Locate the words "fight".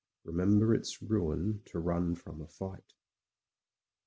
2.47-2.95